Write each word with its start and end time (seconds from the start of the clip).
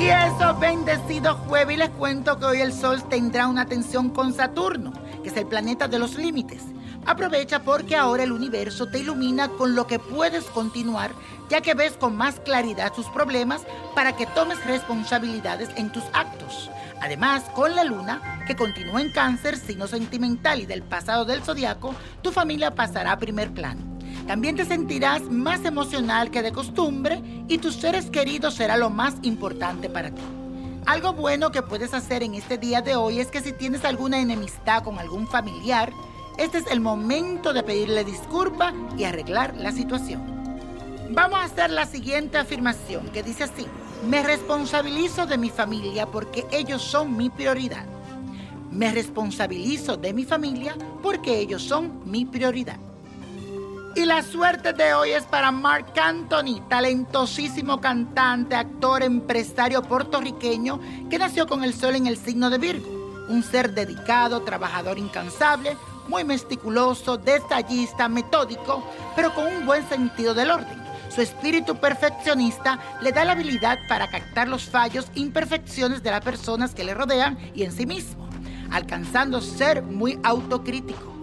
Bienvenido 0.00 1.34
jueves 1.34 1.74
y 1.74 1.78
les 1.78 1.90
cuento 1.90 2.38
que 2.38 2.46
hoy 2.46 2.60
el 2.60 2.72
Sol 2.72 3.02
tendrá 3.10 3.46
una 3.46 3.66
tensión 3.66 4.08
con 4.08 4.32
Saturno, 4.32 4.92
que 5.22 5.28
es 5.28 5.36
el 5.36 5.46
planeta 5.46 5.88
de 5.88 5.98
los 5.98 6.14
límites. 6.14 6.62
Aprovecha 7.04 7.62
porque 7.62 7.94
ahora 7.96 8.22
el 8.22 8.32
universo 8.32 8.86
te 8.86 9.00
ilumina 9.00 9.48
con 9.48 9.74
lo 9.74 9.86
que 9.86 9.98
puedes 9.98 10.44
continuar, 10.44 11.10
ya 11.50 11.60
que 11.60 11.74
ves 11.74 11.92
con 11.92 12.16
más 12.16 12.40
claridad 12.40 12.92
tus 12.94 13.06
problemas 13.10 13.66
para 13.94 14.16
que 14.16 14.24
tomes 14.24 14.64
responsabilidades 14.64 15.68
en 15.76 15.92
tus 15.92 16.04
actos. 16.14 16.70
Además, 17.02 17.42
con 17.54 17.74
la 17.74 17.84
luna, 17.84 18.44
que 18.46 18.56
continúa 18.56 19.02
en 19.02 19.12
cáncer, 19.12 19.58
signo 19.58 19.86
sentimental 19.86 20.60
y 20.60 20.66
del 20.66 20.82
pasado 20.82 21.26
del 21.26 21.42
zodiaco, 21.42 21.94
tu 22.22 22.32
familia 22.32 22.74
pasará 22.74 23.12
a 23.12 23.18
primer 23.18 23.52
plano. 23.52 23.89
También 24.26 24.56
te 24.56 24.64
sentirás 24.64 25.22
más 25.22 25.64
emocional 25.64 26.30
que 26.30 26.42
de 26.42 26.52
costumbre 26.52 27.22
y 27.48 27.58
tus 27.58 27.76
seres 27.76 28.10
queridos 28.10 28.54
será 28.54 28.76
lo 28.76 28.90
más 28.90 29.16
importante 29.22 29.88
para 29.88 30.10
ti. 30.10 30.22
Algo 30.86 31.12
bueno 31.12 31.50
que 31.50 31.62
puedes 31.62 31.94
hacer 31.94 32.22
en 32.22 32.34
este 32.34 32.58
día 32.58 32.80
de 32.80 32.96
hoy 32.96 33.20
es 33.20 33.28
que 33.28 33.40
si 33.40 33.52
tienes 33.52 33.84
alguna 33.84 34.20
enemistad 34.20 34.82
con 34.82 34.98
algún 34.98 35.26
familiar, 35.26 35.92
este 36.38 36.58
es 36.58 36.66
el 36.70 36.80
momento 36.80 37.52
de 37.52 37.62
pedirle 37.62 38.04
disculpa 38.04 38.72
y 38.96 39.04
arreglar 39.04 39.54
la 39.56 39.72
situación. 39.72 40.22
Vamos 41.10 41.38
a 41.40 41.44
hacer 41.44 41.70
la 41.70 41.86
siguiente 41.86 42.38
afirmación 42.38 43.08
que 43.10 43.22
dice 43.22 43.44
así. 43.44 43.66
Me 44.08 44.22
responsabilizo 44.22 45.26
de 45.26 45.36
mi 45.36 45.50
familia 45.50 46.06
porque 46.06 46.46
ellos 46.50 46.82
son 46.82 47.16
mi 47.16 47.28
prioridad. 47.30 47.84
Me 48.70 48.90
responsabilizo 48.92 49.96
de 49.96 50.14
mi 50.14 50.24
familia 50.24 50.76
porque 51.02 51.40
ellos 51.40 51.62
son 51.62 52.00
mi 52.08 52.24
prioridad. 52.24 52.78
Y 53.96 54.04
la 54.04 54.22
suerte 54.22 54.72
de 54.72 54.94
hoy 54.94 55.10
es 55.10 55.24
para 55.24 55.50
Mark 55.50 55.92
Anthony, 56.00 56.60
talentosísimo 56.68 57.80
cantante, 57.80 58.54
actor, 58.54 59.02
empresario 59.02 59.82
puertorriqueño 59.82 60.80
que 61.10 61.18
nació 61.18 61.48
con 61.48 61.64
el 61.64 61.74
sol 61.74 61.96
en 61.96 62.06
el 62.06 62.16
signo 62.16 62.50
de 62.50 62.58
Virgo. 62.58 62.88
Un 63.28 63.42
ser 63.42 63.74
dedicado, 63.74 64.42
trabajador 64.42 64.96
incansable, 64.96 65.76
muy 66.08 66.22
meticuloso, 66.22 67.18
detallista, 67.18 68.08
metódico, 68.08 68.84
pero 69.16 69.34
con 69.34 69.46
un 69.46 69.66
buen 69.66 69.86
sentido 69.88 70.34
del 70.34 70.52
orden. 70.52 70.80
Su 71.12 71.20
espíritu 71.20 71.74
perfeccionista 71.74 72.78
le 73.02 73.10
da 73.10 73.24
la 73.24 73.32
habilidad 73.32 73.78
para 73.88 74.08
captar 74.08 74.46
los 74.46 74.64
fallos 74.64 75.10
imperfecciones 75.16 76.00
de 76.04 76.12
las 76.12 76.20
personas 76.20 76.76
que 76.76 76.84
le 76.84 76.94
rodean 76.94 77.36
y 77.54 77.64
en 77.64 77.72
sí 77.72 77.86
mismo, 77.86 78.28
alcanzando 78.70 79.40
ser 79.40 79.82
muy 79.82 80.20
autocrítico. 80.22 81.19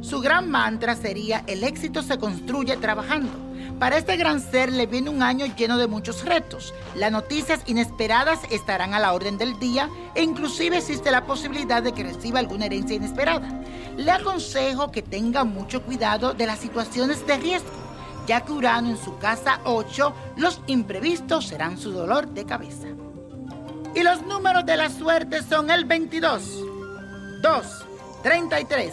Su 0.00 0.20
gran 0.20 0.50
mantra 0.50 0.94
sería 0.94 1.42
el 1.46 1.64
éxito 1.64 2.02
se 2.02 2.18
construye 2.18 2.76
trabajando. 2.76 3.32
Para 3.78 3.98
este 3.98 4.16
gran 4.16 4.40
ser 4.40 4.72
le 4.72 4.86
viene 4.86 5.10
un 5.10 5.22
año 5.22 5.46
lleno 5.54 5.76
de 5.76 5.86
muchos 5.86 6.24
retos. 6.24 6.72
Las 6.94 7.12
noticias 7.12 7.60
inesperadas 7.66 8.40
estarán 8.50 8.94
a 8.94 9.00
la 9.00 9.12
orden 9.12 9.36
del 9.36 9.58
día 9.58 9.90
e 10.14 10.22
inclusive 10.22 10.78
existe 10.78 11.10
la 11.10 11.26
posibilidad 11.26 11.82
de 11.82 11.92
que 11.92 12.04
reciba 12.04 12.38
alguna 12.38 12.66
herencia 12.66 12.96
inesperada. 12.96 13.60
Le 13.96 14.10
aconsejo 14.10 14.90
que 14.90 15.02
tenga 15.02 15.44
mucho 15.44 15.82
cuidado 15.82 16.32
de 16.32 16.46
las 16.46 16.58
situaciones 16.58 17.26
de 17.26 17.36
riesgo 17.36 17.86
ya 18.26 18.40
que 18.40 18.52
Urano 18.52 18.90
en 18.90 18.98
su 18.98 19.16
casa 19.18 19.60
8, 19.64 20.14
los 20.36 20.60
imprevistos 20.66 21.46
serán 21.46 21.78
su 21.78 21.92
dolor 21.92 22.28
de 22.28 22.44
cabeza. 22.44 22.88
Y 23.94 24.02
los 24.02 24.22
números 24.22 24.66
de 24.66 24.76
la 24.76 24.90
suerte 24.90 25.42
son 25.42 25.70
el 25.70 25.84
22, 25.84 26.42
2, 27.40 27.84
33, 28.22 28.92